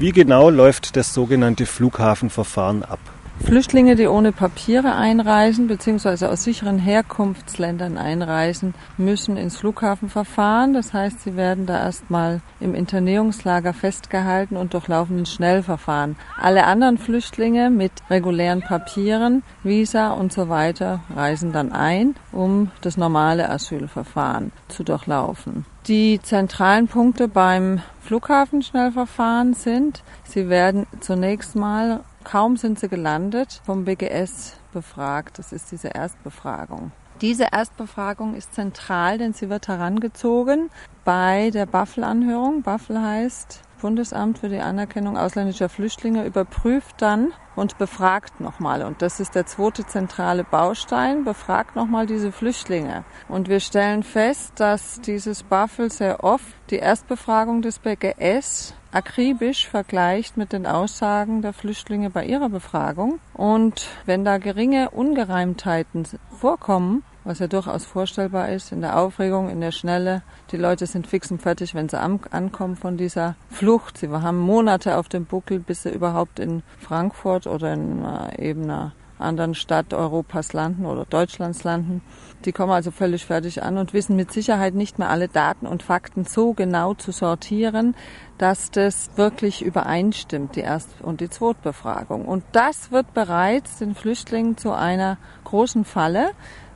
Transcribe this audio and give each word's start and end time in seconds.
Wie 0.00 0.12
genau 0.12 0.48
läuft 0.48 0.96
das 0.96 1.12
sogenannte 1.12 1.66
Flughafenverfahren 1.66 2.84
ab? 2.84 3.00
Flüchtlinge, 3.44 3.96
die 3.96 4.06
ohne 4.06 4.32
Papiere 4.32 4.94
einreisen 4.94 5.66
bzw. 5.66 6.24
aus 6.24 6.42
sicheren 6.42 6.78
Herkunftsländern 6.78 7.98
einreisen, 7.98 8.72
müssen 8.96 9.36
ins 9.36 9.58
Flughafenverfahren. 9.58 10.72
Das 10.72 10.94
heißt, 10.94 11.20
sie 11.20 11.36
werden 11.36 11.66
da 11.66 11.78
erstmal 11.78 12.40
im 12.60 12.74
Internierungslager 12.74 13.74
festgehalten 13.74 14.56
und 14.56 14.72
durchlaufen 14.72 15.18
ein 15.18 15.26
Schnellverfahren. 15.26 16.16
Alle 16.40 16.64
anderen 16.64 16.96
Flüchtlinge 16.96 17.68
mit 17.68 17.92
regulären 18.08 18.62
Papieren, 18.62 19.42
Visa 19.62 20.12
und 20.12 20.32
so 20.32 20.48
weiter 20.48 21.00
reisen 21.14 21.52
dann 21.52 21.72
ein, 21.72 22.14
um 22.32 22.70
das 22.80 22.96
normale 22.96 23.50
Asylverfahren 23.50 24.50
zu 24.68 24.82
durchlaufen. 24.82 25.66
Die 25.90 26.20
zentralen 26.22 26.86
Punkte 26.86 27.26
beim 27.26 27.82
Flughafenschnellverfahren 28.02 29.54
sind, 29.54 30.04
sie 30.22 30.48
werden 30.48 30.86
zunächst 31.00 31.56
mal 31.56 32.04
Kaum 32.22 32.56
sind 32.56 32.78
sie 32.78 32.88
gelandet, 32.88 33.60
vom 33.64 33.86
BGS 33.86 34.56
befragt. 34.72 35.40
Das 35.40 35.52
ist 35.52 35.72
diese 35.72 35.88
Erstbefragung. 35.88 36.92
Diese 37.20 37.48
Erstbefragung 37.50 38.36
ist 38.36 38.54
zentral, 38.54 39.18
denn 39.18 39.32
sie 39.32 39.50
wird 39.50 39.66
herangezogen 39.66 40.70
bei 41.04 41.50
der 41.50 41.66
Baffel-Anhörung. 41.66 42.62
Baffel 42.62 43.02
heißt 43.02 43.60
Bundesamt 43.80 44.38
für 44.38 44.48
die 44.48 44.60
Anerkennung 44.60 45.16
ausländischer 45.16 45.68
Flüchtlinge 45.68 46.24
überprüft 46.24 46.96
dann 46.98 47.32
und 47.56 47.78
befragt 47.78 48.40
nochmal. 48.40 48.82
Und 48.82 49.02
das 49.02 49.20
ist 49.20 49.34
der 49.34 49.46
zweite 49.46 49.86
zentrale 49.86 50.44
Baustein, 50.44 51.24
befragt 51.24 51.76
nochmal 51.76 52.06
diese 52.06 52.32
Flüchtlinge. 52.32 53.04
Und 53.28 53.48
wir 53.48 53.60
stellen 53.60 54.02
fest, 54.02 54.52
dass 54.56 55.00
dieses 55.00 55.42
Baffel 55.42 55.90
sehr 55.90 56.22
oft 56.22 56.54
die 56.70 56.76
Erstbefragung 56.76 57.62
des 57.62 57.78
BGS 57.78 58.74
akribisch 58.92 59.68
vergleicht 59.68 60.36
mit 60.36 60.52
den 60.52 60.66
Aussagen 60.66 61.42
der 61.42 61.52
Flüchtlinge 61.52 62.10
bei 62.10 62.24
ihrer 62.24 62.48
Befragung. 62.48 63.20
Und 63.34 63.86
wenn 64.06 64.24
da 64.24 64.38
geringe 64.38 64.90
Ungereimtheiten 64.90 66.06
vorkommen, 66.30 67.02
was 67.24 67.38
ja 67.38 67.46
durchaus 67.46 67.84
vorstellbar 67.84 68.48
ist 68.48 68.72
in 68.72 68.80
der 68.80 68.98
Aufregung, 68.98 69.50
in 69.50 69.60
der 69.60 69.72
Schnelle. 69.72 70.22
Die 70.52 70.56
Leute 70.56 70.86
sind 70.86 71.06
fix 71.06 71.30
und 71.30 71.42
fertig, 71.42 71.74
wenn 71.74 71.88
sie 71.88 72.00
ankommen 72.00 72.76
von 72.76 72.96
dieser 72.96 73.36
Flucht. 73.50 73.98
Sie 73.98 74.08
haben 74.08 74.38
Monate 74.38 74.96
auf 74.96 75.08
dem 75.08 75.26
Buckel, 75.26 75.58
bis 75.58 75.82
sie 75.82 75.90
überhaupt 75.90 76.38
in 76.38 76.62
Frankfurt 76.78 77.46
oder 77.46 77.72
in 77.72 78.04
äh, 78.04 78.50
eben 78.50 78.64
einer 78.64 78.92
anderen 79.20 79.54
Stadt 79.54 79.92
Europas 79.92 80.52
landen 80.52 80.86
oder 80.86 81.04
Deutschlands 81.04 81.62
landen. 81.62 82.02
Die 82.44 82.52
kommen 82.52 82.72
also 82.72 82.90
völlig 82.90 83.26
fertig 83.26 83.62
an 83.62 83.76
und 83.76 83.92
wissen 83.92 84.16
mit 84.16 84.32
Sicherheit 84.32 84.74
nicht 84.74 84.98
mehr 84.98 85.10
alle 85.10 85.28
Daten 85.28 85.66
und 85.66 85.82
Fakten 85.82 86.24
so 86.24 86.54
genau 86.54 86.94
zu 86.94 87.12
sortieren, 87.12 87.94
dass 88.38 88.70
das 88.70 89.10
wirklich 89.16 89.62
übereinstimmt, 89.62 90.56
die 90.56 90.60
Erst- 90.60 91.02
und 91.02 91.20
die 91.20 91.28
Zweitbefragung. 91.28 92.24
Und 92.24 92.44
das 92.52 92.90
wird 92.90 93.12
bereits 93.12 93.78
den 93.78 93.94
Flüchtlingen 93.94 94.56
zu 94.56 94.72
einer 94.72 95.18
großen 95.44 95.84
Falle, 95.84 96.30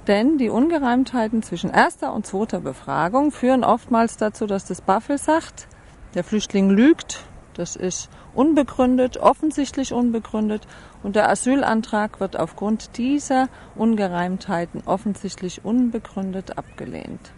denn 0.06 0.38
die 0.38 0.50
Ungereimtheiten 0.50 1.42
zwischen 1.42 1.70
erster 1.70 2.12
und 2.12 2.26
zweiter 2.26 2.60
Befragung 2.60 3.32
führen 3.32 3.64
oftmals 3.64 4.16
dazu, 4.16 4.46
dass 4.46 4.64
das 4.66 4.80
Buffel 4.80 5.18
sagt, 5.18 5.66
der 6.14 6.24
Flüchtling 6.24 6.70
lügt, 6.70 7.24
das 7.54 7.76
ist 7.76 8.08
unbegründet, 8.34 9.16
offensichtlich 9.16 9.92
unbegründet 9.92 10.66
und 11.02 11.16
der 11.16 11.28
Asylantrag 11.28 12.20
wird 12.20 12.38
aufgrund 12.38 12.98
dieser 12.98 13.48
Ungereimtheiten 13.76 14.82
offensichtlich 14.86 15.64
unbegründet 15.64 16.58
abgelehnt. 16.58 17.32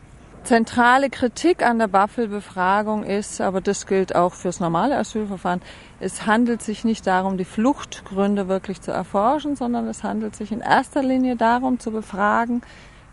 Zentrale 0.47 1.11
Kritik 1.11 1.66
an 1.66 1.80
der 1.80 1.89
Baffel-Befragung 1.89 3.02
ist, 3.02 3.41
aber 3.41 3.61
das 3.61 3.84
gilt 3.84 4.14
auch 4.14 4.33
fürs 4.33 4.61
normale 4.61 4.97
Asylverfahren, 4.97 5.61
es 5.98 6.25
handelt 6.25 6.62
sich 6.62 6.84
nicht 6.84 7.05
darum, 7.08 7.36
die 7.36 7.44
Fluchtgründe 7.44 8.47
wirklich 8.47 8.80
zu 8.80 8.92
erforschen, 8.92 9.56
sondern 9.56 9.88
es 9.88 10.05
handelt 10.05 10.36
sich 10.36 10.53
in 10.53 10.61
erster 10.61 11.03
Linie 11.03 11.34
darum 11.34 11.80
zu 11.80 11.91
befragen, 11.91 12.62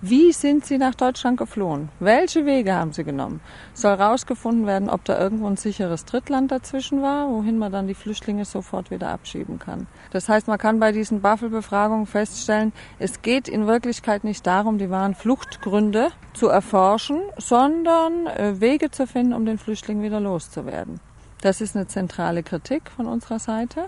wie 0.05 0.33
sind 0.33 0.65
Sie 0.65 0.77
nach 0.77 0.95
Deutschland 0.95 1.37
geflohen? 1.37 1.87
Welche 2.01 2.45
Wege 2.45 2.73
haben 2.73 2.91
Sie 2.91 3.05
genommen? 3.05 3.39
Soll 3.73 3.97
herausgefunden 3.97 4.67
werden, 4.67 4.89
ob 4.89 5.05
da 5.05 5.17
irgendwo 5.17 5.47
ein 5.47 5.55
sicheres 5.55 6.03
Drittland 6.03 6.51
dazwischen 6.51 7.01
war, 7.01 7.29
wohin 7.29 7.57
man 7.57 7.71
dann 7.71 7.87
die 7.87 7.93
Flüchtlinge 7.93 8.43
sofort 8.43 8.91
wieder 8.91 9.07
abschieben 9.11 9.59
kann. 9.59 9.87
Das 10.11 10.27
heißt, 10.27 10.49
man 10.49 10.57
kann 10.57 10.81
bei 10.81 10.91
diesen 10.91 11.21
Buffel-Befragungen 11.21 12.05
feststellen, 12.05 12.73
es 12.99 13.21
geht 13.21 13.47
in 13.47 13.65
Wirklichkeit 13.65 14.25
nicht 14.25 14.45
darum, 14.45 14.77
die 14.77 14.89
wahren 14.89 15.15
Fluchtgründe 15.15 16.09
zu 16.33 16.49
erforschen, 16.49 17.21
sondern 17.37 18.27
äh, 18.27 18.59
Wege 18.59 18.91
zu 18.91 19.07
finden, 19.07 19.31
um 19.31 19.45
den 19.45 19.57
Flüchtling 19.57 20.01
wieder 20.01 20.19
loszuwerden. 20.19 20.99
Das 21.39 21.61
ist 21.61 21.77
eine 21.77 21.87
zentrale 21.87 22.43
Kritik 22.43 22.91
von 22.91 23.05
unserer 23.05 23.39
Seite. 23.39 23.85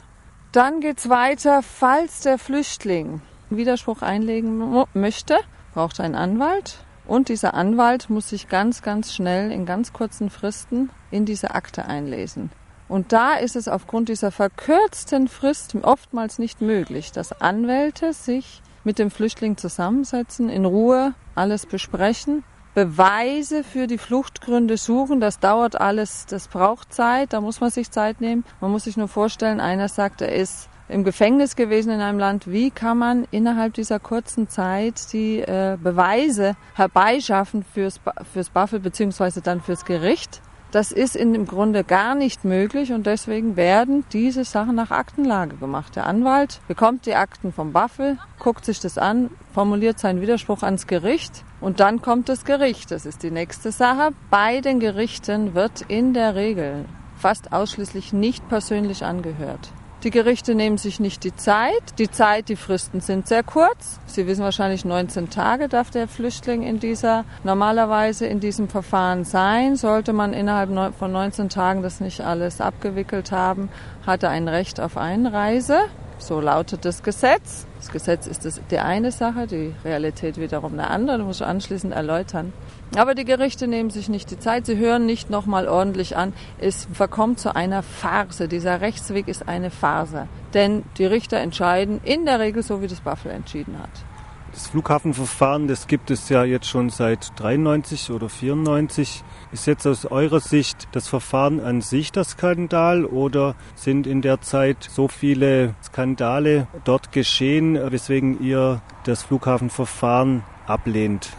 Dann 0.53 0.79
geht's 0.79 1.09
weiter, 1.09 1.61
falls 1.61 2.21
der 2.21 2.37
Flüchtling 2.37 3.19
Widerspruch 3.49 4.01
einlegen 4.01 4.85
möchte, 4.93 5.37
braucht 5.75 5.99
einen 5.99 6.15
Anwalt 6.15 6.79
und 7.05 7.29
dieser 7.29 7.53
Anwalt 7.53 8.09
muss 8.09 8.29
sich 8.29 8.47
ganz, 8.47 8.81
ganz 8.81 9.13
schnell 9.13 9.51
in 9.51 9.65
ganz 9.65 9.93
kurzen 9.93 10.29
Fristen 10.29 10.89
in 11.11 11.25
diese 11.25 11.53
Akte 11.53 11.85
einlesen. 11.85 12.49
Und 12.87 13.11
da 13.11 13.33
ist 13.33 13.55
es 13.55 13.67
aufgrund 13.67 14.09
dieser 14.09 14.31
verkürzten 14.31 15.27
Frist 15.27 15.75
oftmals 15.75 16.39
nicht 16.39 16.61
möglich, 16.61 17.11
dass 17.11 17.41
Anwälte 17.41 18.13
sich 18.13 18.61
mit 18.83 18.99
dem 18.99 19.11
Flüchtling 19.11 19.57
zusammensetzen, 19.57 20.49
in 20.49 20.65
Ruhe 20.65 21.13
alles 21.35 21.65
besprechen, 21.65 22.43
Beweise 22.73 23.63
für 23.63 23.87
die 23.87 23.97
Fluchtgründe 23.97 24.77
suchen. 24.77 25.19
Das 25.19 25.39
dauert 25.39 25.79
alles, 25.79 26.25
das 26.25 26.47
braucht 26.47 26.93
Zeit, 26.93 27.33
da 27.33 27.41
muss 27.41 27.59
man 27.59 27.71
sich 27.71 27.91
Zeit 27.91 28.21
nehmen. 28.21 28.45
Man 28.61 28.71
muss 28.71 28.85
sich 28.85 28.97
nur 28.97 29.07
vorstellen, 29.07 29.59
einer 29.59 29.89
sagt, 29.89 30.21
er 30.21 30.33
ist 30.33 30.69
im 30.87 31.03
Gefängnis 31.03 31.55
gewesen 31.55 31.91
in 31.91 32.01
einem 32.01 32.19
Land. 32.19 32.51
Wie 32.51 32.71
kann 32.71 32.97
man 32.97 33.27
innerhalb 33.31 33.73
dieser 33.73 33.99
kurzen 33.99 34.47
Zeit 34.47 35.13
die 35.13 35.39
äh, 35.39 35.77
Beweise 35.81 36.55
herbeischaffen 36.75 37.63
fürs, 37.63 37.99
fürs 38.31 38.49
Buffel 38.49 38.79
beziehungsweise 38.79 39.41
dann 39.41 39.61
fürs 39.61 39.85
Gericht? 39.85 40.41
Das 40.71 40.91
ist 40.91 41.15
in, 41.15 41.33
im 41.33 41.45
Grunde 41.45 41.85
gar 41.85 42.15
nicht 42.15 42.43
möglich 42.43 42.91
und 42.91 43.05
deswegen 43.05 43.55
werden 43.55 44.03
diese 44.11 44.43
Sachen 44.43 44.75
nach 44.75 44.91
Aktenlage 44.91 45.55
gemacht. 45.55 45.95
Der 45.95 46.05
Anwalt 46.05 46.59
bekommt 46.67 47.05
die 47.05 47.15
Akten 47.15 47.53
vom 47.53 47.71
Buffel, 47.71 48.17
guckt 48.39 48.65
sich 48.65 48.81
das 48.81 48.97
an, 48.97 49.29
formuliert 49.53 49.99
seinen 49.99 50.19
Widerspruch 50.19 50.63
ans 50.63 50.85
Gericht 50.85 51.45
und 51.61 51.79
dann 51.79 52.01
kommt 52.01 52.27
das 52.27 52.43
Gericht. 52.43 52.91
Das 52.91 53.05
ist 53.05 53.23
die 53.23 53.31
nächste 53.31 53.71
Sache. 53.71 54.11
Bei 54.29 54.59
den 54.59 54.81
Gerichten 54.81 55.53
wird 55.55 55.81
in 55.87 56.13
der 56.13 56.35
Regel 56.35 56.83
fast 57.17 57.53
ausschließlich 57.53 58.11
nicht 58.11 58.47
persönlich 58.49 59.05
angehört. 59.05 59.71
Die 60.05 60.11
Gerichte 60.11 60.53
nehmen 60.53 60.77
sich 60.77 60.99
nicht 60.99 61.23
die 61.23 61.35
Zeit. 61.35 61.97
Die 61.97 62.11
Zeit, 62.11 62.49
die 62.49 62.55
Fristen 62.55 63.01
sind 63.01 63.27
sehr 63.27 63.41
kurz. 63.41 63.99
Sie 64.05 64.27
wissen 64.27 64.43
wahrscheinlich, 64.43 64.85
19 64.85 65.31
Tage 65.31 65.67
darf 65.67 65.89
der 65.89 66.07
Flüchtling 66.07 66.61
in 66.61 66.79
dieser, 66.79 67.25
normalerweise 67.43 68.27
in 68.27 68.39
diesem 68.39 68.69
Verfahren 68.69 69.23
sein. 69.23 69.75
Sollte 69.75 70.13
man 70.13 70.33
innerhalb 70.33 70.93
von 70.93 71.11
19 71.11 71.49
Tagen 71.49 71.81
das 71.81 72.01
nicht 72.01 72.21
alles 72.21 72.61
abgewickelt 72.61 73.31
haben, 73.31 73.69
hat 74.05 74.21
er 74.21 74.29
ein 74.29 74.47
Recht 74.47 74.79
auf 74.79 74.95
Einreise. 74.95 75.79
So 76.17 76.39
lautet 76.39 76.85
das 76.85 77.03
Gesetz. 77.03 77.67
Das 77.77 77.91
Gesetz 77.91 78.25
ist 78.25 78.45
das, 78.45 78.61
die 78.71 78.79
eine 78.79 79.11
Sache, 79.11 79.47
die 79.47 79.73
Realität 79.83 80.39
wiederum 80.39 80.73
eine 80.73 80.89
andere. 80.89 81.17
Das 81.17 81.27
muss 81.27 81.41
ich 81.41 81.45
anschließend 81.45 81.93
erläutern. 81.93 82.53
Aber 82.95 83.15
die 83.15 83.25
Gerichte 83.25 83.67
nehmen 83.67 83.89
sich 83.89 84.09
nicht 84.09 84.31
die 84.31 84.39
Zeit, 84.39 84.65
sie 84.65 84.77
hören 84.77 85.05
nicht 85.05 85.29
nochmal 85.29 85.67
ordentlich 85.67 86.15
an. 86.15 86.33
Es 86.57 86.87
verkommt 86.93 87.39
zu 87.39 87.55
einer 87.55 87.83
Farce. 87.83 88.47
Dieser 88.49 88.81
Rechtsweg 88.81 89.27
ist 89.27 89.47
eine 89.47 89.69
Farce. 89.69 90.27
Denn 90.53 90.83
die 90.97 91.05
Richter 91.05 91.37
entscheiden 91.37 91.99
in 92.03 92.25
der 92.25 92.39
Regel 92.39 92.63
so, 92.63 92.81
wie 92.81 92.87
das 92.87 93.01
Buffalo 93.01 93.33
entschieden 93.35 93.77
hat. 93.79 94.14
Das 94.55 94.67
Flughafenverfahren, 94.67 95.67
das 95.67 95.85
gibt 95.85 96.09
es 96.11 96.29
ja 96.29 96.45
jetzt 96.45 96.67
schon 96.67 96.89
seit 96.89 97.37
93 97.37 98.09
oder 98.11 98.29
94. 98.29 99.21
Ist 99.51 99.67
jetzt 99.67 99.85
aus 99.85 100.05
eurer 100.05 100.39
Sicht 100.39 100.87
das 100.93 101.09
Verfahren 101.09 101.59
an 101.59 101.81
sich 101.81 102.13
der 102.13 102.23
Skandal 102.23 103.03
oder 103.03 103.55
sind 103.75 104.07
in 104.07 104.21
der 104.21 104.39
Zeit 104.39 104.77
so 104.89 105.09
viele 105.09 105.75
Skandale 105.83 106.67
dort 106.85 107.11
geschehen, 107.11 107.77
weswegen 107.91 108.41
ihr 108.41 108.81
das 109.03 109.23
Flughafenverfahren 109.23 110.45
ablehnt? 110.67 111.31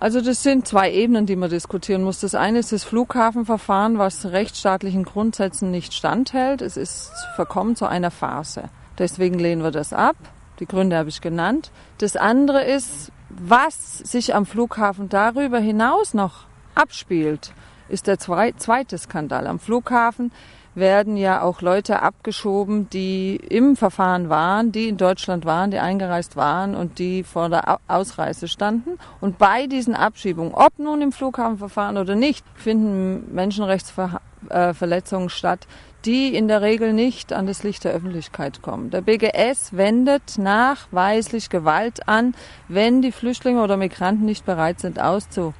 Also 0.00 0.20
das 0.20 0.42
sind 0.42 0.66
zwei 0.66 0.90
Ebenen, 0.92 1.26
die 1.26 1.36
man 1.36 1.50
diskutieren 1.50 2.02
muss. 2.02 2.18
Das 2.18 2.34
eine 2.34 2.58
ist 2.58 2.72
das 2.72 2.82
Flughafenverfahren, 2.82 3.98
was 3.98 4.26
rechtsstaatlichen 4.26 5.04
Grundsätzen 5.04 5.70
nicht 5.70 5.94
standhält. 5.94 6.62
Es 6.62 6.76
ist 6.76 7.12
verkommen 7.36 7.76
zu 7.76 7.86
einer 7.86 8.10
Phase. 8.10 8.64
Deswegen 8.98 9.38
lehnen 9.38 9.62
wir 9.62 9.70
das 9.70 9.92
ab. 9.92 10.16
Die 10.60 10.66
Gründe 10.66 10.96
habe 10.96 11.08
ich 11.08 11.20
genannt. 11.20 11.72
Das 11.98 12.16
andere 12.16 12.62
ist, 12.64 13.10
was 13.28 13.98
sich 13.98 14.34
am 14.34 14.46
Flughafen 14.46 15.08
darüber 15.08 15.58
hinaus 15.58 16.14
noch 16.14 16.44
abspielt, 16.74 17.52
ist 17.88 18.06
der 18.06 18.18
zweite 18.18 18.98
Skandal. 18.98 19.46
Am 19.46 19.58
Flughafen 19.58 20.30
werden 20.74 21.16
ja 21.16 21.42
auch 21.42 21.62
Leute 21.62 22.02
abgeschoben, 22.02 22.88
die 22.90 23.36
im 23.36 23.74
Verfahren 23.76 24.28
waren, 24.28 24.70
die 24.70 24.88
in 24.88 24.96
Deutschland 24.96 25.44
waren, 25.44 25.70
die 25.70 25.78
eingereist 25.78 26.36
waren 26.36 26.76
und 26.76 26.98
die 26.98 27.24
vor 27.24 27.48
der 27.48 27.80
Ausreise 27.88 28.46
standen. 28.46 28.98
Und 29.20 29.38
bei 29.38 29.66
diesen 29.66 29.94
Abschiebungen, 29.94 30.54
ob 30.54 30.78
nun 30.78 31.02
im 31.02 31.10
Flughafenverfahren 31.12 31.96
oder 31.96 32.14
nicht, 32.14 32.44
finden 32.54 33.34
Menschenrechtsverletzungen 33.34 35.28
statt, 35.28 35.66
die 36.04 36.34
in 36.34 36.48
der 36.48 36.62
Regel 36.62 36.92
nicht 36.92 37.32
an 37.32 37.46
das 37.46 37.62
Licht 37.62 37.84
der 37.84 37.92
Öffentlichkeit 37.92 38.62
kommen. 38.62 38.90
Der 38.90 39.02
BGS 39.02 39.76
wendet 39.76 40.38
nachweislich 40.38 41.50
Gewalt 41.50 42.08
an, 42.08 42.34
wenn 42.68 43.02
die 43.02 43.12
Flüchtlinge 43.12 43.62
oder 43.62 43.76
Migranten 43.76 44.24
nicht 44.24 44.46
bereit 44.46 44.80
sind 44.80 44.98
auszureisen. 45.00 45.54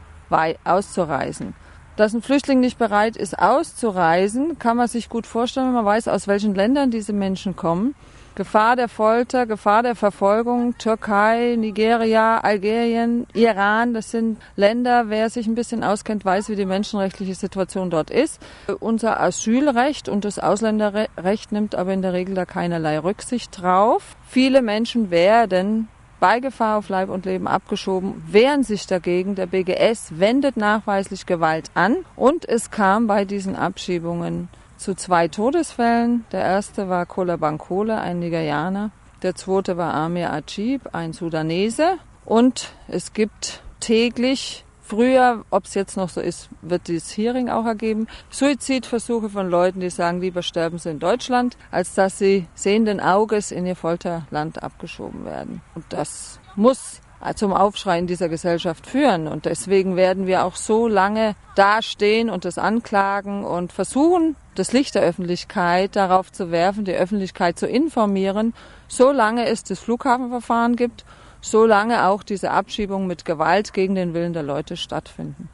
Dass 1.97 2.15
ein 2.15 2.23
Flüchtling 2.23 2.61
nicht 2.61 2.79
bereit 2.79 3.17
ist 3.17 3.39
auszureisen, 3.39 4.59
kann 4.59 4.79
man 4.79 4.89
sich 4.89 5.11
gut 5.11 5.27
vorstellen, 5.27 5.67
wenn 5.67 5.75
man 5.75 5.85
weiß, 5.85 6.09
aus 6.09 6.29
welchen 6.29 6.55
Ländern 6.55 6.91
diese 6.91 7.13
Menschen 7.13 7.57
kommen. 7.57 7.95
Gefahr 8.37 8.77
der 8.77 8.89
Folter, 8.89 9.45
Gefahr 9.47 9.83
der 9.83 9.97
Verfolgung, 9.97 10.79
Türkei, 10.79 11.57
Nigeria, 11.59 12.39
Algerien, 12.39 13.27
Iran, 13.35 13.93
das 13.93 14.13
sind 14.13 14.39
Länder, 14.57 15.09
wer 15.09 15.29
sich 15.31 15.47
ein 15.47 15.57
bisschen 15.57 15.83
auskennt, 15.83 16.25
weiß, 16.25 16.49
wie 16.49 16.57
die 16.57 16.65
menschenrechtliche 16.65 17.35
Situation 17.35 17.91
dort 17.91 18.11
ist. 18.11 18.41
Unser 18.79 19.21
Asylrecht 19.21 20.09
und 20.09 20.25
das 20.25 20.39
Ausländerrecht 20.39 21.51
nimmt 21.51 21.75
aber 21.75 21.93
in 21.93 22.03
der 22.03 22.13
Regel 22.13 22.35
da 22.35 22.45
keinerlei 22.45 22.99
Rücksicht 23.01 23.61
drauf. 23.61 24.17
Viele 24.29 24.63
Menschen 24.63 25.11
werden 25.11 25.89
bei 26.21 26.39
Gefahr 26.39 26.79
auf 26.79 26.89
Leib 26.89 27.09
und 27.09 27.25
Leben 27.25 27.49
abgeschoben, 27.49 28.23
wehren 28.27 28.63
sich 28.63 28.87
dagegen. 28.87 29.35
Der 29.35 29.47
BGS 29.47 30.19
wendet 30.19 30.57
nachweislich 30.57 31.27
Gewalt 31.27 31.71
an 31.75 31.97
und 32.15 32.49
es 32.49 32.71
kam 32.71 33.07
bei 33.07 33.25
diesen 33.25 33.57
Abschiebungen 33.57 34.49
zu 34.81 34.95
zwei 34.95 35.29
Todesfällen. 35.29 36.25
Der 36.33 36.43
erste 36.43 36.89
war 36.89 37.07
Kola 37.07 37.37
Bankole, 37.37 38.01
ein 38.01 38.19
Nigerianer. 38.19 38.91
Der 39.23 39.35
zweite 39.35 39.77
war 39.77 39.93
Amir 39.95 40.33
Ajib, 40.33 40.95
ein 40.95 41.13
Sudanese. 41.13 41.99
Und 42.25 42.73
es 42.89 43.13
gibt 43.13 43.63
täglich 43.81 44.65
Früher, 44.91 45.45
ob 45.51 45.67
es 45.67 45.75
jetzt 45.75 45.97
noch 45.97 46.09
so 46.09 46.21
ist, 46.21 46.49
wird 46.63 46.89
dieses 46.89 47.17
Hearing 47.17 47.49
auch 47.49 47.65
ergeben. 47.65 48.09
Suizidversuche 48.29 49.29
von 49.29 49.49
Leuten, 49.49 49.79
die 49.79 49.89
sagen, 49.89 50.21
lieber 50.21 50.43
sterben 50.43 50.79
sie 50.79 50.91
in 50.91 50.99
Deutschland, 50.99 51.57
als 51.71 51.95
dass 51.95 52.19
sie 52.19 52.49
sehenden 52.55 52.99
Auges 52.99 53.53
in 53.53 53.67
ihr 53.67 53.77
Folterland 53.77 54.61
abgeschoben 54.65 55.25
werden. 55.25 55.61
Und 55.77 55.85
das 55.91 56.41
muss 56.57 57.03
zum 57.35 57.53
Aufschrei 57.53 57.99
in 57.99 58.07
dieser 58.07 58.29
Gesellschaft 58.29 58.87
führen. 58.87 59.29
Und 59.29 59.45
deswegen 59.45 59.97
werden 59.97 60.27
wir 60.27 60.45
auch 60.45 60.57
so 60.57 60.89
lange 60.89 61.35
dastehen 61.55 62.31
und 62.31 62.45
das 62.45 62.59
anklagen 62.59 63.45
und 63.45 63.73
versuchen, 63.73 64.37
das 64.55 64.73
Licht 64.73 64.95
der 64.95 65.03
Öffentlichkeit 65.03 65.97
darauf 65.97 66.33
zu 66.33 66.51
werfen, 66.51 66.85
die 66.85 66.95
Öffentlichkeit 66.95 67.59
zu 67.59 67.67
informieren, 67.67 68.55
solange 68.89 69.47
es 69.47 69.63
das 69.65 69.79
Flughafenverfahren 69.81 70.77
gibt, 70.77 71.05
solange 71.41 72.07
auch 72.07 72.23
diese 72.23 72.51
Abschiebungen 72.51 73.07
mit 73.07 73.25
Gewalt 73.25 73.73
gegen 73.73 73.95
den 73.95 74.15
Willen 74.15 74.33
der 74.33 74.43
Leute 74.43 74.77
stattfinden. 74.77 75.49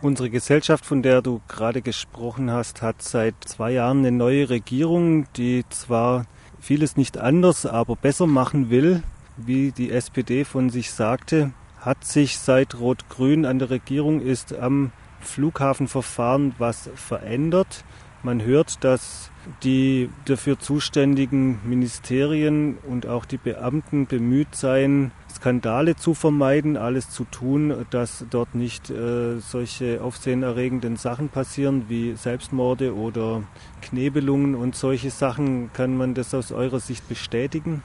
Unsere 0.00 0.30
Gesellschaft, 0.30 0.84
von 0.84 1.02
der 1.02 1.22
du 1.22 1.40
gerade 1.46 1.80
gesprochen 1.80 2.50
hast, 2.50 2.82
hat 2.82 3.02
seit 3.02 3.34
zwei 3.44 3.72
Jahren 3.72 3.98
eine 3.98 4.10
neue 4.10 4.50
Regierung, 4.50 5.26
die 5.36 5.64
zwar 5.68 6.26
vieles 6.60 6.96
nicht 6.96 7.18
anders, 7.18 7.66
aber 7.66 7.96
besser 7.96 8.26
machen 8.26 8.68
will 8.68 9.02
wie 9.36 9.72
die 9.72 9.90
SPD 9.90 10.44
von 10.44 10.70
sich 10.70 10.92
sagte, 10.92 11.52
hat 11.80 12.04
sich 12.04 12.38
seit 12.38 12.78
Rot-Grün 12.78 13.44
an 13.44 13.58
der 13.58 13.70
Regierung 13.70 14.20
ist 14.20 14.54
am 14.54 14.92
Flughafenverfahren 15.20 16.54
was 16.58 16.90
verändert. 16.94 17.84
Man 18.22 18.42
hört, 18.42 18.84
dass 18.84 19.32
die 19.64 20.08
dafür 20.26 20.60
zuständigen 20.60 21.58
Ministerien 21.64 22.78
und 22.88 23.08
auch 23.08 23.24
die 23.24 23.36
Beamten 23.36 24.06
bemüht 24.06 24.54
seien, 24.54 25.10
Skandale 25.28 25.96
zu 25.96 26.14
vermeiden, 26.14 26.76
alles 26.76 27.10
zu 27.10 27.24
tun, 27.24 27.84
dass 27.90 28.24
dort 28.30 28.54
nicht 28.54 28.90
äh, 28.90 29.40
solche 29.40 30.00
aufsehenerregenden 30.02 30.96
Sachen 30.96 31.30
passieren 31.30 31.86
wie 31.88 32.14
Selbstmorde 32.14 32.94
oder 32.94 33.42
Knebelungen 33.80 34.54
und 34.54 34.76
solche 34.76 35.10
Sachen. 35.10 35.72
Kann 35.72 35.96
man 35.96 36.14
das 36.14 36.32
aus 36.32 36.52
eurer 36.52 36.78
Sicht 36.78 37.08
bestätigen? 37.08 37.82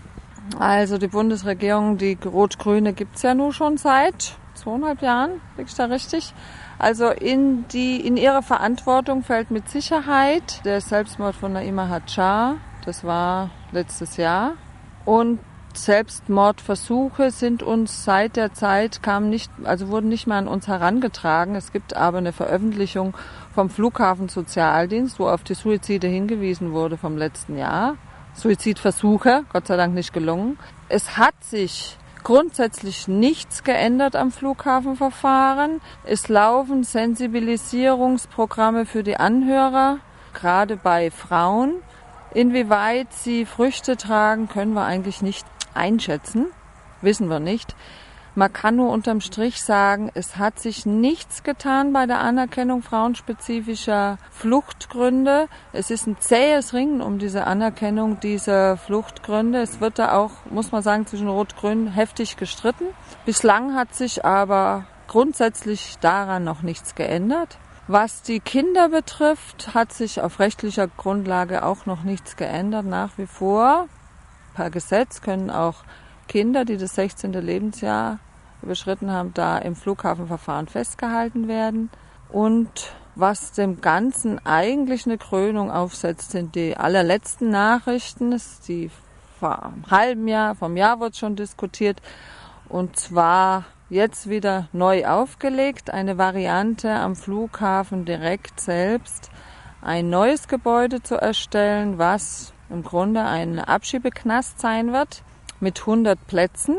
Also 0.60 0.98
die 0.98 1.08
Bundesregierung, 1.08 1.98
die 1.98 2.18
rot-grüne 2.26 2.94
gibt 2.94 3.18
es 3.18 3.22
ja 3.22 3.34
nun 3.34 3.54
schon 3.54 3.78
seit 3.78 4.38
zweieinhalb 4.56 5.02
Jahren, 5.02 5.42
liege 5.56 5.70
ich 5.70 5.76
da 5.76 5.86
richtig? 5.86 6.34
Also 6.80 7.10
in, 7.10 7.68
die, 7.70 8.06
in 8.06 8.18
ihre 8.18 8.42
Verantwortung 8.42 9.24
fällt 9.24 9.52
mit 9.52 9.70
Sicherheit 9.70 10.66
der 10.66 10.82
Selbstmord 10.82 11.36
von 11.36 11.54
Naima 11.54 11.90
Hadjar. 11.90 12.58
Das 12.86 13.04
war 13.04 13.50
letztes 13.72 14.18
Jahr. 14.18 14.54
Und 15.06 15.40
Selbstmordversuche 15.74 17.32
sind 17.32 17.62
uns 17.62 18.04
seit 18.04 18.36
der 18.36 18.54
Zeit 18.54 19.04
kamen 19.04 19.30
nicht, 19.30 19.52
also 19.64 19.90
wurden 19.90 20.10
nicht 20.10 20.28
mehr 20.28 20.38
an 20.38 20.48
uns 20.48 20.68
herangetragen. 20.68 21.56
Es 21.56 21.72
gibt 21.72 21.96
aber 21.96 22.18
eine 22.18 22.34
Veröffentlichung 22.34 23.16
vom 23.54 23.70
Flughafen 23.70 24.28
Sozialdienst, 24.28 25.20
wo 25.20 25.28
auf 25.28 25.44
die 25.44 25.54
Suizide 25.54 26.08
hingewiesen 26.08 26.74
wurde 26.74 26.98
vom 26.98 27.18
letzten 27.18 27.58
Jahr. 27.58 27.96
Suizidversuche, 28.38 29.46
Gott 29.52 29.68
sei 29.68 29.78
Dank 29.78 29.96
nicht 29.96 30.14
gelungen. 30.14 30.60
Es 30.90 31.18
hat 31.18 31.34
sich 31.44 31.98
grundsätzlich 32.24 33.08
nichts 33.08 33.64
geändert 33.64 34.16
am 34.16 34.32
Flughafenverfahren. 34.32 35.82
Es 36.04 36.28
laufen 36.28 36.84
Sensibilisierungsprogramme 36.84 38.86
für 38.86 39.02
die 39.02 39.18
Anhörer, 39.18 39.98
gerade 40.34 40.78
bei 40.78 41.10
Frauen. 41.10 41.76
Inwieweit 42.34 43.12
sie 43.12 43.46
Früchte 43.46 43.98
tragen, 43.98 44.48
können 44.48 44.74
wir 44.74 44.86
eigentlich 44.86 45.24
nicht 45.24 45.48
einschätzen, 45.74 46.46
wissen 47.02 47.30
wir 47.30 47.40
nicht. 47.40 47.76
Man 48.38 48.54
kann 48.54 48.76
nur 48.76 48.92
unterm 48.92 49.20
Strich 49.20 49.64
sagen, 49.64 50.12
es 50.14 50.38
hat 50.38 50.60
sich 50.60 50.86
nichts 50.86 51.42
getan 51.42 51.92
bei 51.92 52.06
der 52.06 52.20
Anerkennung 52.20 52.84
frauenspezifischer 52.84 54.20
Fluchtgründe. 54.30 55.48
Es 55.74 55.90
ist 55.90 56.06
ein 56.06 56.18
zähes 56.20 56.72
Ringen 56.76 57.02
um 57.02 57.18
diese 57.18 57.48
Anerkennung 57.48 58.20
dieser 58.20 58.78
Fluchtgründe. 58.78 59.60
Es 59.60 59.82
wird 59.82 59.98
da 59.98 60.14
auch, 60.14 60.34
muss 60.52 60.72
man 60.72 60.84
sagen, 60.84 61.08
zwischen 61.08 61.28
Rot-Grün 61.28 61.88
heftig 61.88 62.38
gestritten. 62.38 62.86
Bislang 63.26 63.74
hat 63.74 63.96
sich 63.96 64.24
aber 64.24 64.86
grundsätzlich 65.08 65.96
daran 66.00 66.44
noch 66.44 66.62
nichts 66.62 66.94
geändert. 66.94 67.58
Was 67.88 68.22
die 68.22 68.40
Kinder 68.40 68.90
betrifft, 68.90 69.74
hat 69.74 69.94
sich 69.94 70.22
auf 70.22 70.38
rechtlicher 70.38 70.88
Grundlage 70.88 71.66
auch 71.66 71.88
noch 71.88 72.04
nichts 72.04 72.36
geändert. 72.36 72.86
Nach 72.86 73.18
wie 73.18 73.26
vor, 73.26 73.88
per 74.54 74.70
Gesetz, 74.70 75.24
können 75.24 75.50
auch 75.50 75.78
Kinder, 76.28 76.66
die 76.66 76.78
das 76.78 76.94
16. 76.94 77.34
Lebensjahr 77.34 78.20
überschritten 78.62 79.12
haben, 79.12 79.34
da 79.34 79.58
im 79.58 79.76
Flughafenverfahren 79.76 80.68
festgehalten 80.68 81.48
werden. 81.48 81.90
Und 82.30 82.94
was 83.16 83.52
dem 83.52 83.82
Ganzen 83.82 84.46
eigentlich 84.46 85.06
eine 85.06 85.18
Krönung 85.18 85.72
aufsetzt, 85.72 86.32
sind 86.32 86.56
die 86.56 86.78
allerletzten 86.78 87.50
Nachrichten. 87.50 88.40
Die 88.68 88.92
vor 89.40 89.64
einem 89.64 89.90
halben 89.90 90.28
Jahr, 90.28 90.56
vom 90.56 90.78
Jahr 90.78 91.00
wird 91.00 91.16
schon 91.16 91.36
diskutiert. 91.36 92.02
Und 92.70 92.98
zwar 92.98 93.66
jetzt 93.90 94.30
wieder 94.30 94.68
neu 94.74 95.06
aufgelegt, 95.08 95.92
eine 95.92 96.18
Variante 96.18 96.92
am 96.92 97.16
Flughafen 97.16 98.06
direkt 98.06 98.60
selbst, 98.60 99.32
ein 99.82 100.10
neues 100.10 100.48
Gebäude 100.48 101.02
zu 101.02 101.16
erstellen, 101.16 101.98
was 101.98 102.54
im 102.70 102.84
Grunde 102.84 103.24
ein 103.24 103.60
Abschiebeknast 103.60 104.60
sein 104.60 104.92
wird 104.92 105.24
mit 105.60 105.80
100 105.80 106.28
Plätzen. 106.28 106.76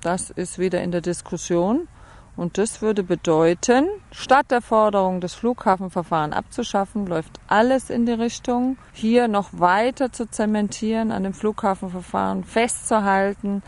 Das 0.00 0.30
ist 0.30 0.58
wieder 0.58 0.82
in 0.82 0.92
der 0.92 1.00
Diskussion. 1.00 1.88
Und 2.36 2.56
das 2.56 2.80
würde 2.80 3.02
bedeuten, 3.02 3.86
statt 4.12 4.50
der 4.50 4.62
Forderung, 4.62 5.20
das 5.20 5.34
Flughafenverfahren 5.34 6.32
abzuschaffen, 6.32 7.06
läuft 7.06 7.38
alles 7.48 7.90
in 7.90 8.06
die 8.06 8.12
Richtung, 8.12 8.78
hier 8.92 9.28
noch 9.28 9.50
weiter 9.52 10.10
zu 10.10 10.30
zementieren, 10.30 11.12
an 11.12 11.24
dem 11.24 11.34
Flughafenverfahren 11.34 12.44
festzuhalten 12.44 13.62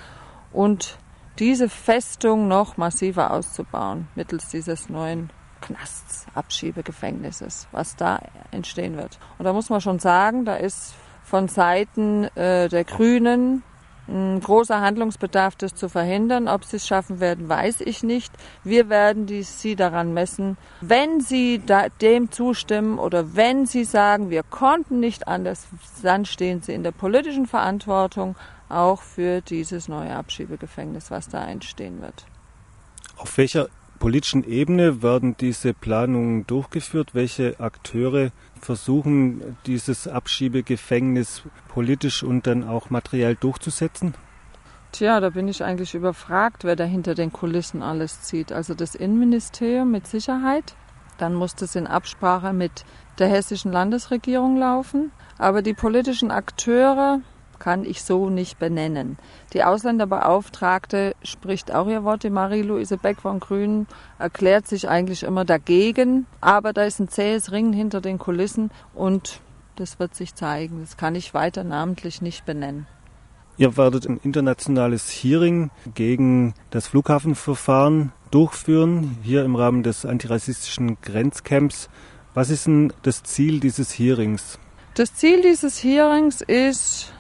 und 0.53 0.97
diese 1.39 1.69
Festung 1.69 2.49
noch 2.49 2.77
massiver 2.77 3.33
auszubauen 3.33 4.09
mittels 4.15 4.49
dieses 4.49 4.89
neuen 4.89 5.31
Knasts, 5.61 6.27
Abschiebegefängnisses, 6.35 7.69
was 7.73 7.97
da 7.97 8.21
entstehen 8.53 8.97
wird. 8.97 9.19
Und 9.39 9.45
da 9.45 9.53
muss 9.53 9.71
man 9.71 9.81
schon 9.81 9.99
sagen, 9.99 10.45
da 10.45 10.57
ist 10.57 10.95
von 11.25 11.49
Seiten 11.49 12.25
äh, 12.37 12.69
der 12.69 12.85
Grünen 12.85 13.63
großer 14.09 14.81
Handlungsbedarf, 14.81 15.57
das 15.57 15.75
zu 15.75 15.89
verhindern. 15.89 16.49
Ob 16.49 16.65
sie 16.65 16.77
es 16.77 16.87
schaffen 16.87 17.21
werden, 17.21 17.49
weiß 17.49 17.81
ich 17.83 18.03
nicht. 18.03 18.33
Wir 18.65 18.89
werden 18.89 19.27
die, 19.27 19.43
sie 19.43 19.77
daran 19.77 20.13
messen. 20.13 20.57
Wenn 20.81 21.21
sie 21.21 21.63
da, 21.65 21.89
dem 21.89 22.31
zustimmen 22.31 22.99
oder 22.99 23.35
wenn 23.37 23.67
sie 23.67 23.85
sagen, 23.85 24.31
wir 24.31 24.43
konnten 24.43 25.01
nicht 25.01 25.29
anders, 25.29 25.67
dann 26.03 26.25
stehen 26.25 26.63
sie 26.63 26.75
in 26.75 26.83
der 26.83 26.93
politischen 26.93 27.47
Verantwortung 27.47 28.37
auch 28.69 29.03
für 29.03 29.41
dieses 29.41 29.89
neue 29.89 30.15
Abschiebegefängnis, 30.15 31.11
was 31.11 31.29
da 31.29 31.47
entstehen 31.47 32.01
wird. 32.01 32.27
Auf 33.17 33.37
welcher 33.37 33.69
politischen 34.03 34.43
Ebene 34.43 35.01
werden 35.01 35.37
diese 35.39 35.75
Planungen 35.75 36.45
durchgeführt? 36.49 37.15
Welche 37.15 37.61
Akteure 37.61 38.33
versuchen, 38.61 39.57
dieses 39.67 40.09
Abschiebegefängnis 40.09 41.43
politisch 41.69 42.25
und 42.25 42.49
dann 42.49 42.69
auch 42.69 42.91
materiell 42.91 43.37
durchzusetzen? 43.37 44.15
Tja, 44.91 45.21
da 45.21 45.31
bin 45.31 45.47
ich 45.47 45.63
eigentlich 45.63 45.95
überfragt, 45.95 46.65
wer 46.65 46.75
da 46.75 46.83
hinter 46.83 47.15
den 47.15 47.33
Kulissen 47.33 47.81
alles 47.81 48.23
zieht. 48.23 48.51
Also 48.51 48.75
das 48.75 48.97
Innenministerium 48.97 49.93
mit 49.93 50.09
Sicherheit. 50.09 50.75
Dann 51.19 51.35
muss 51.35 51.55
das 51.55 51.77
in 51.77 51.87
Absprache 51.87 52.53
mit 52.53 52.85
der 53.21 53.29
hessischen 53.29 53.71
Landesregierung 53.71 54.57
laufen. 54.57 55.13
Aber 55.39 55.63
die 55.63 55.75
politischen 55.75 56.33
Akteure 56.33 57.21
kann 57.63 57.85
ich 57.85 58.03
so 58.03 58.29
nicht 58.29 58.59
benennen. 58.59 59.19
Die 59.53 59.63
Ausländerbeauftragte 59.63 61.15
spricht 61.23 61.73
auch 61.73 61.87
ihr 61.87 62.03
Wort. 62.03 62.25
Die 62.25 62.31
Marie-Louise 62.31 62.97
Beck 62.97 63.21
von 63.21 63.39
Grünen 63.39 63.87
erklärt 64.19 64.67
sich 64.67 64.89
eigentlich 64.89 65.23
immer 65.23 65.45
dagegen. 65.45 66.27
Aber 66.41 66.73
da 66.73 66.83
ist 66.83 66.99
ein 66.99 67.07
zähes 67.07 67.53
Ringen 67.53 67.73
hinter 67.73 68.01
den 68.01 68.19
Kulissen 68.19 68.73
und 68.95 69.39
das 69.77 70.01
wird 70.01 70.17
sich 70.17 70.35
zeigen. 70.35 70.81
Das 70.81 70.97
kann 70.97 71.15
ich 71.15 71.35
weiter 71.35 71.63
namentlich 71.63 72.21
nicht 72.21 72.45
benennen. 72.45 72.89
Ihr 73.59 73.77
werdet 73.77 74.09
ein 74.09 74.19
internationales 74.25 75.09
Hearing 75.09 75.71
gegen 75.95 76.55
das 76.71 76.89
Flughafenverfahren 76.89 78.11
durchführen, 78.33 79.19
hier 79.23 79.45
im 79.45 79.55
Rahmen 79.55 79.85
des 79.85 80.05
antirassistischen 80.05 80.97
Grenzcamps. 81.01 81.89
Was 82.35 82.51
ist 82.51 82.67
denn 82.67 82.93
das 83.03 83.23
Ziel 83.23 83.61
dieses 83.61 83.97
Hearings? 83.97 84.59
Das 84.95 85.15
Ziel 85.15 85.43
dieses 85.43 85.85
Hearings 85.85 86.41
ist, 86.41 87.13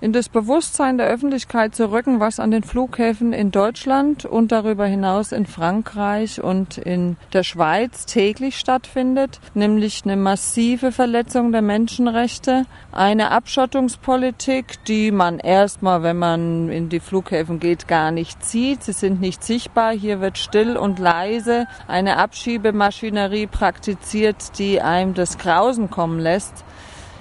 in 0.00 0.12
das 0.12 0.28
Bewusstsein 0.28 0.98
der 0.98 1.06
Öffentlichkeit 1.06 1.74
zu 1.74 1.90
rücken, 1.90 2.20
was 2.20 2.40
an 2.40 2.50
den 2.50 2.62
Flughäfen 2.62 3.32
in 3.32 3.50
Deutschland 3.50 4.24
und 4.24 4.52
darüber 4.52 4.86
hinaus 4.86 5.32
in 5.32 5.46
Frankreich 5.46 6.42
und 6.42 6.78
in 6.78 7.16
der 7.32 7.42
Schweiz 7.42 8.06
täglich 8.06 8.56
stattfindet, 8.58 9.40
nämlich 9.54 10.02
eine 10.04 10.16
massive 10.16 10.92
Verletzung 10.92 11.52
der 11.52 11.62
Menschenrechte, 11.62 12.66
eine 12.92 13.30
Abschottungspolitik, 13.30 14.84
die 14.84 15.10
man 15.10 15.38
erstmal, 15.38 16.02
wenn 16.02 16.18
man 16.18 16.68
in 16.68 16.88
die 16.88 17.00
Flughäfen 17.00 17.60
geht, 17.60 17.88
gar 17.88 18.10
nicht 18.10 18.44
sieht. 18.44 18.82
Sie 18.82 18.92
sind 18.92 19.20
nicht 19.20 19.42
sichtbar. 19.42 19.92
Hier 19.92 20.20
wird 20.20 20.38
still 20.38 20.76
und 20.76 20.98
leise 20.98 21.66
eine 21.88 22.18
Abschiebemaschinerie 22.18 23.46
praktiziert, 23.46 24.58
die 24.58 24.80
einem 24.80 25.14
das 25.14 25.38
Grausen 25.38 25.90
kommen 25.90 26.18
lässt. 26.18 26.64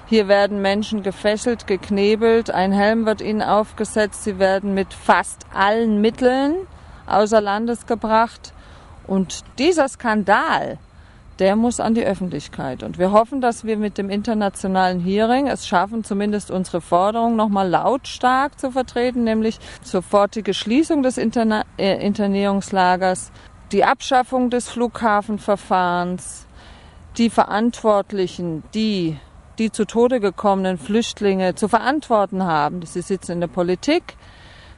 Hier 0.06 0.28
werden 0.28 0.62
Menschen 0.62 1.02
gefesselt, 1.02 1.66
geknebelt, 1.66 2.52
ein 2.52 2.72
Helm 2.72 3.06
wird 3.06 3.22
ihnen 3.22 3.42
aufgesetzt, 3.42 4.24
sie 4.24 4.38
werden 4.38 4.74
mit 4.74 4.94
fast 4.94 5.46
allen 5.54 6.02
Mitteln 6.02 6.56
außer 7.08 7.42
Landes 7.42 7.86
gebracht. 7.86 8.54
Und 9.08 9.44
dieser 9.60 9.88
Skandal, 9.88 10.78
der 11.40 11.56
muss 11.56 11.80
an 11.80 11.96
die 11.96 12.06
Öffentlichkeit. 12.06 12.84
Und 12.84 13.00
wir 13.00 13.12
hoffen, 13.12 13.42
dass 13.42 13.64
wir 13.64 13.78
mit 13.78 13.98
dem 13.98 14.10
internationalen 14.10 15.00
Hearing 15.00 15.48
es 15.48 15.68
schaffen, 15.68 16.04
zumindest 16.04 16.52
unsere 16.52 16.82
Forderung 16.82 17.36
nochmal 17.36 17.70
lautstark 17.70 18.60
zu 18.60 18.72
vertreten, 18.72 19.24
nämlich 19.24 19.58
sofortige 19.82 20.54
Schließung 20.54 21.02
des 21.02 21.18
Interna 21.18 21.64
äh, 21.78 22.06
Internierungslagers, 22.06 23.32
die 23.72 23.84
Abschaffung 23.84 24.50
des 24.50 24.70
Flughafenverfahrens, 24.70 26.46
die 27.18 27.30
Verantwortlichen, 27.30 28.64
die 28.74 29.18
die 29.60 29.72
zu 29.72 29.86
Tode 29.86 30.20
gekommenen 30.20 30.78
Flüchtlinge 30.78 31.56
zu 31.56 31.68
verantworten 31.68 32.44
haben. 32.44 32.82
Sie 32.86 33.02
sitzen 33.02 33.34
in 33.34 33.40
der 33.42 33.48
Politik, 33.48 34.16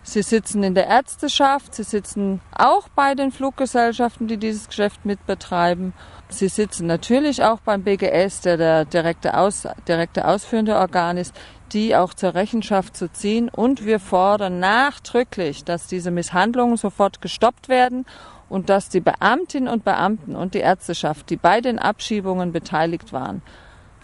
sie 0.03 0.21
sitzen 0.21 0.63
in 0.63 0.75
der 0.75 0.87
Ärzteschaft, 0.87 1.75
sie 1.75 1.83
sitzen 1.83 2.41
auch 2.55 2.89
bei 2.89 3.15
den 3.15 3.31
Fluggesellschaften, 3.31 4.27
die 4.27 4.37
dieses 4.37 4.67
Geschäft 4.67 5.05
mitbetreiben. 5.05 5.93
Sie 6.29 6.47
sitzen 6.47 6.87
natürlich 6.87 7.43
auch 7.43 7.59
beim 7.59 7.83
BGS, 7.83 8.41
der 8.41 8.57
der 8.57 8.85
direkte, 8.85 9.37
Aus, 9.37 9.67
direkte 9.87 10.27
ausführende 10.27 10.75
Organ 10.75 11.17
ist, 11.17 11.33
die 11.71 11.95
auch 11.95 12.13
zur 12.13 12.33
Rechenschaft 12.33 12.97
zu 12.97 13.11
ziehen. 13.11 13.49
Und 13.49 13.85
wir 13.85 13.99
fordern 13.99 14.59
nachdrücklich, 14.59 15.63
dass 15.63 15.87
diese 15.87 16.11
Misshandlungen 16.11 16.77
sofort 16.77 17.21
gestoppt 17.21 17.69
werden 17.69 18.05
und 18.49 18.69
dass 18.69 18.89
die 18.89 19.01
Beamtinnen 19.01 19.71
und 19.71 19.83
Beamten 19.83 20.35
und 20.35 20.53
die 20.53 20.59
Ärzteschaft, 20.59 21.29
die 21.29 21.37
bei 21.37 21.61
den 21.61 21.79
Abschiebungen 21.79 22.51
beteiligt 22.51 23.13
waren, 23.13 23.41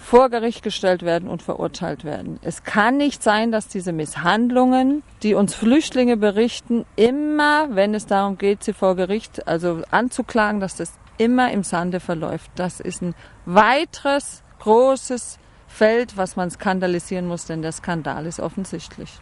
vor 0.01 0.29
Gericht 0.29 0.63
gestellt 0.63 1.03
werden 1.03 1.29
und 1.29 1.43
verurteilt 1.43 2.03
werden. 2.03 2.39
Es 2.41 2.63
kann 2.63 2.97
nicht 2.97 3.21
sein, 3.21 3.51
dass 3.51 3.67
diese 3.67 3.93
Misshandlungen, 3.93 5.03
die 5.21 5.35
uns 5.35 5.53
Flüchtlinge 5.53 6.17
berichten, 6.17 6.85
immer, 6.95 7.67
wenn 7.75 7.93
es 7.93 8.07
darum 8.07 8.37
geht, 8.37 8.63
sie 8.63 8.73
vor 8.73 8.95
Gericht 8.95 9.47
also 9.47 9.83
anzuklagen, 9.91 10.59
dass 10.59 10.75
das 10.75 10.93
immer 11.17 11.51
im 11.51 11.63
Sande 11.63 11.99
verläuft. 11.99 12.49
Das 12.55 12.79
ist 12.79 13.03
ein 13.03 13.13
weiteres 13.45 14.43
großes 14.59 15.37
Feld, 15.67 16.17
was 16.17 16.35
man 16.35 16.49
skandalisieren 16.49 17.27
muss, 17.27 17.45
denn 17.45 17.61
der 17.61 17.71
Skandal 17.71 18.25
ist 18.25 18.39
offensichtlich. 18.39 19.19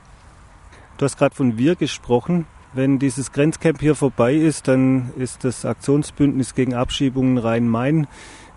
Du 0.98 1.06
hast 1.06 1.18
gerade 1.18 1.36
von 1.36 1.58
wir 1.58 1.76
gesprochen. 1.76 2.48
Wenn 2.72 3.00
dieses 3.00 3.32
Grenzcamp 3.32 3.82
hier 3.82 3.96
vorbei 3.96 4.36
ist, 4.36 4.68
dann 4.68 5.12
ist 5.18 5.44
das 5.44 5.66
Aktionsbündnis 5.66 6.56
gegen 6.56 6.74
Abschiebungen 6.74 7.38
Rhein-Main 7.38 8.08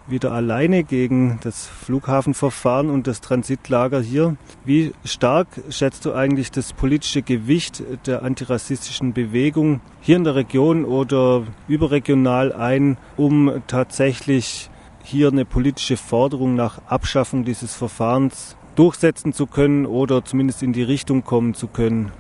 wieder 0.07 0.33
alleine 0.33 0.85
gegen 0.85 1.39
das 1.43 1.67
Flughafenverfahren 1.67 2.91
und 2.91 3.07
das 3.07 3.21
Transitlager 3.21 4.01
hier. 4.01 4.37
Wie 4.65 4.93
stark 5.05 5.49
schätzt 5.71 6.05
du 6.05 6.13
eigentlich 6.13 6.51
das 6.51 6.73
politische 6.73 7.23
Gewicht 7.23 7.83
der 8.07 8.23
antirassistischen 8.23 9.13
Bewegung 9.13 9.81
hier 10.01 10.17
in 10.17 10.25
der 10.25 10.35
Region 10.35 10.85
oder 10.85 11.45
überregional 11.69 12.53
ein, 12.53 12.97
um 13.17 13.63
tatsächlich 13.67 14.71
hier 15.05 15.29
eine 15.29 15.45
politische 15.45 15.97
Forderung 15.97 16.55
nach 16.55 16.81
Abschaffung 16.87 17.45
dieses 17.45 17.75
Verfahrens 17.75 18.57
durchsetzen 18.77 19.33
zu 19.33 19.47
können 19.47 19.87
oder 19.87 20.25
zumindest 20.25 20.63
in 20.63 20.73
die 20.73 20.83
Richtung 20.83 21.25
kommen 21.25 21.55
zu 21.55 21.67
können? 21.69 22.13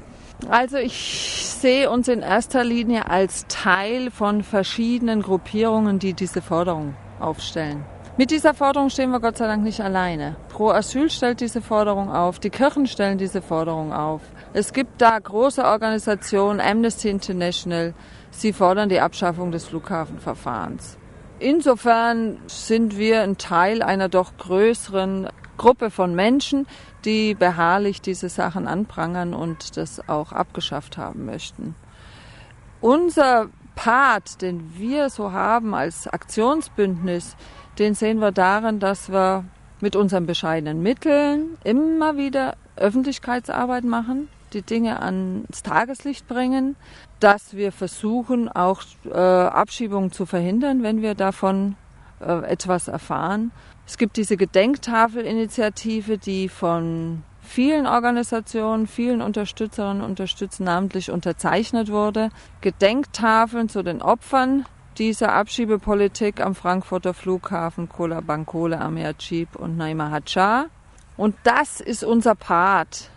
Also 0.49 0.77
ich 0.77 1.57
sehe 1.61 1.89
uns 1.89 2.09
in 2.09 2.21
erster 2.21 2.65
Linie 2.65 3.09
als 3.09 3.47
Teil 3.47 4.11
von 4.11 4.43
verschiedenen 4.43 5.23
Gruppierungen, 5.23 6.01
die 6.01 6.15
diese 6.15 6.43
Forderung 6.43 6.95
aufstellen. 7.23 7.85
Mit 8.19 8.31
dieser 8.31 8.52
Forderung 8.52 8.91
stehen 8.91 9.11
wir 9.11 9.21
Gott 9.21 9.38
sei 9.38 9.47
Dank 9.47 9.62
nicht 9.62 9.81
alleine. 9.81 10.37
Pro 10.50 10.69
Asyl 10.69 11.09
stellt 11.09 11.41
diese 11.41 11.62
Forderung 11.62 12.11
auf, 12.11 12.38
die 12.38 12.50
Kirchen 12.50 12.87
stellen 12.87 13.17
diese 13.17 13.41
Forderung 13.41 13.95
auf. 13.95 14.21
Es 14.52 14.75
gibt 14.75 15.00
da 15.00 15.19
große 15.19 15.64
Organisationen, 15.64 16.61
Amnesty 16.61 17.09
International, 17.09 17.95
sie 18.31 18.52
fordern 18.52 18.91
die 18.91 19.00
Abschaffung 19.00 19.50
des 19.50 19.64
Flughafenverfahrens. 19.64 20.99
Insofern 21.38 22.38
sind 22.47 22.99
wir 22.99 23.23
ein 23.23 23.38
Teil 23.38 23.83
einer 23.83 24.11
doch 24.11 24.37
größeren 24.37 25.31
Gruppe 25.57 25.91
von 25.91 26.14
Menschen, 26.14 26.67
die 27.07 27.35
beharrlich 27.35 28.02
diese 28.02 28.29
Sachen 28.29 28.69
anprangern 28.69 29.33
und 29.33 29.76
das 29.76 30.07
auch 30.09 30.33
abgeschafft 30.33 30.99
haben 30.99 31.25
möchten. 31.25 31.75
Unser 32.83 33.49
Part, 33.75 34.43
den 34.43 34.76
wir 34.76 35.11
so 35.11 35.33
haben 35.33 35.75
als 35.75 36.07
Aktionsbündnis, 36.07 37.37
den 37.79 37.95
sehen 37.95 38.19
wir 38.19 38.33
darin, 38.33 38.81
dass 38.81 39.11
wir 39.11 39.45
mit 39.81 39.97
unseren 39.97 40.26
bescheidenen 40.26 40.83
Mitteln 40.83 41.59
immer 41.64 42.17
wieder 42.17 42.55
Öffentlichkeitsarbeit 42.76 43.85
machen, 43.85 44.29
die 44.52 44.62
Dinge 44.62 45.00
ans 45.00 45.62
Tageslicht 45.62 46.29
bringen, 46.29 46.76
dass 47.21 47.55
wir 47.55 47.73
versuchen, 47.73 48.49
auch 48.49 48.83
äh, 49.05 49.19
Abschiebungen 49.19 50.12
zu 50.12 50.26
verhindern, 50.26 50.83
wenn 50.83 51.02
wir 51.02 51.14
davon 51.14 51.76
äh, 52.21 52.45
etwas 52.45 52.88
erfahren. 52.88 53.50
Es 53.87 53.99
gibt 53.99 54.17
diese 54.17 54.37
Gedenktafelinitiative, 54.37 56.19
die 56.19 56.49
von 56.49 57.23
vielen 57.43 57.87
Organisationen, 57.87 58.87
vielen 58.87 59.21
Unterstützerinnen 59.21 60.03
und 60.03 60.11
Unterstützern 60.11 60.65
namentlich 60.65 61.11
unterzeichnet 61.11 61.91
wurde. 61.91 62.31
Gedenktafeln 62.61 63.69
zu 63.69 63.83
den 63.83 64.01
Opfern 64.01 64.65
dieser 64.99 65.33
Abschiebepolitik 65.33 66.41
am 66.41 66.55
Frankfurter 66.55 67.15
Flughafen, 67.15 67.89
Kola 67.89 68.21
Bankole, 68.21 68.81
Amir 68.81 69.17
Chib 69.19 69.57
und 69.57 69.77
Naima 69.77 70.11
Hajar. 70.11 70.67
Und 71.17 71.35
das 71.45 71.81
ist 71.81 72.05
unser 72.05 72.35
Part. 72.35 73.11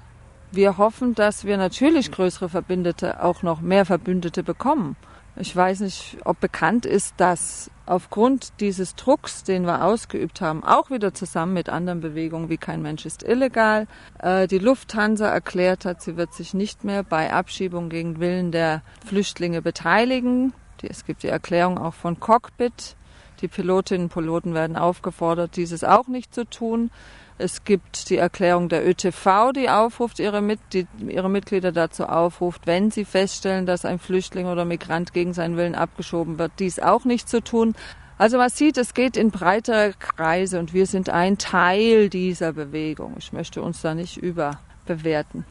Wir 0.51 0.77
hoffen, 0.77 1.15
dass 1.15 1.43
wir 1.43 1.57
natürlich 1.57 2.11
größere 2.11 2.49
Verbündete, 2.49 3.23
auch 3.23 3.43
noch 3.43 3.61
mehr 3.61 3.85
Verbündete 3.85 4.43
bekommen. 4.43 4.95
Ich 5.37 5.53
weiß 5.53 5.81
nicht, 5.81 6.17
ob 6.23 6.39
bekannt 6.39 6.85
ist, 6.85 7.15
dass 7.17 7.69
aufgrund 7.85 8.61
dieses 8.61 8.95
Drucks, 8.95 9.43
den 9.43 9.65
wir 9.65 9.83
ausgeübt 9.83 10.39
haben, 10.39 10.63
auch 10.63 10.89
wieder 10.89 11.13
zusammen 11.13 11.53
mit 11.53 11.67
anderen 11.67 11.99
Bewegungen 11.99 12.49
wie 12.49 12.57
Kein 12.57 12.81
Mensch 12.81 13.05
ist 13.05 13.21
illegal, 13.21 13.87
äh, 14.19 14.47
die 14.47 14.59
Lufthansa 14.59 15.27
erklärt 15.27 15.83
hat, 15.83 16.01
sie 16.01 16.15
wird 16.15 16.33
sich 16.33 16.53
nicht 16.53 16.85
mehr 16.85 17.03
bei 17.03 17.33
Abschiebung 17.33 17.89
gegen 17.89 18.19
Willen 18.19 18.53
der 18.53 18.81
Flüchtlinge 19.05 19.61
beteiligen. 19.61 20.53
Es 20.81 21.03
gibt 21.03 21.23
die 21.23 21.29
Erklärung 21.29 21.79
auch 21.79 21.95
von 21.95 22.19
Cockpit. 22.19 22.95
Die 23.41 23.47
Pilotinnen 23.47 24.05
und 24.05 24.13
Piloten 24.13 24.53
werden 24.53 24.77
aufgefordert, 24.77 25.57
dieses 25.57 25.83
auch 25.83 26.07
nicht 26.07 26.33
zu 26.33 26.45
tun. 26.45 26.91
Es 27.37 27.65
gibt 27.65 28.09
die 28.09 28.17
Erklärung 28.17 28.69
der 28.69 28.87
ÖTV, 28.87 29.51
die 29.53 29.69
aufruft, 29.69 30.19
ihre, 30.19 30.41
Mit 30.41 30.59
die, 30.71 30.87
ihre 31.05 31.29
Mitglieder 31.29 31.73
dazu 31.73 32.05
aufruft, 32.05 32.65
wenn 32.65 32.91
sie 32.91 33.03
feststellen, 33.03 33.65
dass 33.65 33.83
ein 33.83 33.99
Flüchtling 33.99 34.47
oder 34.47 34.63
Migrant 34.63 35.11
gegen 35.11 35.33
seinen 35.33 35.57
Willen 35.57 35.75
abgeschoben 35.75 36.39
wird, 36.39 36.53
dies 36.59 36.79
auch 36.79 37.03
nicht 37.03 37.27
zu 37.27 37.41
tun. 37.41 37.75
Also 38.17 38.37
man 38.37 38.49
sieht, 38.49 38.77
es 38.77 38.93
geht 38.93 39.17
in 39.17 39.31
breitere 39.31 39.93
Kreise 39.99 40.59
und 40.59 40.73
wir 40.73 40.85
sind 40.85 41.09
ein 41.09 41.37
Teil 41.37 42.09
dieser 42.09 42.53
Bewegung. 42.53 43.15
Ich 43.17 43.33
möchte 43.33 43.61
uns 43.61 43.81
da 43.81 43.93
nicht 43.93 44.15
überbewerten. 44.15 45.43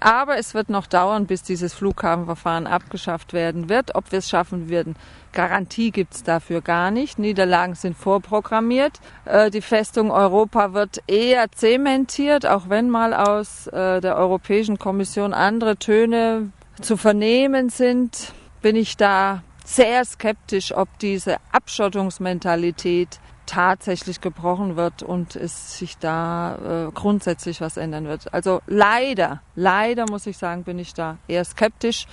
Aber 0.00 0.38
es 0.38 0.54
wird 0.54 0.70
noch 0.70 0.86
dauern, 0.86 1.26
bis 1.26 1.42
dieses 1.42 1.74
Flughafenverfahren 1.74 2.66
abgeschafft 2.66 3.34
werden 3.34 3.68
wird. 3.68 3.94
Ob 3.94 4.10
wir 4.12 4.20
es 4.20 4.30
schaffen 4.30 4.70
werden, 4.70 4.96
Garantie 5.32 5.90
gibt 5.90 6.14
es 6.14 6.22
dafür 6.22 6.62
gar 6.62 6.90
nicht. 6.90 7.18
Niederlagen 7.18 7.74
sind 7.74 7.96
vorprogrammiert. 7.96 8.98
Äh, 9.26 9.50
die 9.50 9.60
Festung 9.60 10.10
Europa 10.10 10.72
wird 10.72 11.02
eher 11.06 11.52
zementiert, 11.52 12.46
auch 12.46 12.70
wenn 12.70 12.88
mal 12.88 13.12
aus 13.12 13.66
äh, 13.68 14.00
der 14.00 14.16
Europäischen 14.16 14.78
Kommission 14.78 15.34
andere 15.34 15.76
Töne 15.76 16.50
zu 16.80 16.96
vernehmen 16.96 17.68
sind, 17.68 18.32
bin 18.62 18.76
ich 18.76 18.96
da 18.96 19.42
sehr 19.64 20.04
skeptisch, 20.04 20.74
ob 20.74 20.88
diese 20.98 21.36
Abschottungsmentalität 21.52 23.20
tatsächlich 23.50 24.20
gebrochen 24.20 24.76
wird 24.76 25.02
und 25.02 25.34
es 25.34 25.76
sich 25.76 25.98
da 25.98 26.86
äh, 26.86 26.92
grundsätzlich 26.92 27.60
was 27.60 27.76
ändern 27.76 28.06
wird. 28.06 28.32
Also 28.32 28.62
leider, 28.68 29.42
leider 29.56 30.06
muss 30.08 30.26
ich 30.26 30.38
sagen, 30.38 30.62
bin 30.62 30.78
ich 30.78 30.94
da 30.94 31.18
eher 31.26 31.44
skeptisch. 31.44 32.06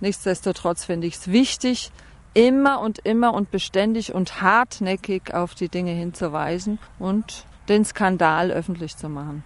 Nichtsdestotrotz 0.00 0.84
finde 0.84 1.06
ich 1.06 1.14
es 1.14 1.28
wichtig, 1.28 1.92
immer 2.34 2.80
und 2.80 2.98
immer 2.98 3.34
und 3.34 3.52
beständig 3.52 4.12
und 4.14 4.42
hartnäckig 4.42 5.32
auf 5.32 5.54
die 5.54 5.68
Dinge 5.68 5.92
hinzuweisen 5.92 6.80
und 6.98 7.44
den 7.68 7.84
Skandal 7.84 8.50
öffentlich 8.50 8.96
zu 8.96 9.08
machen. 9.08 9.44